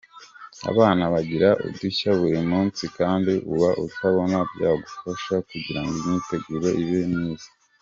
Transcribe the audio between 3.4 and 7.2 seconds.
uba utubona byagufasha kugirango imyiteguro ibe